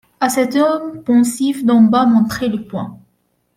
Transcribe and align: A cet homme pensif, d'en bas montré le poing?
A 0.19 0.29
cet 0.29 0.55
homme 0.55 1.03
pensif, 1.03 1.63
d'en 1.63 1.81
bas 1.83 2.07
montré 2.07 2.47
le 2.49 2.65
poing? 2.65 2.97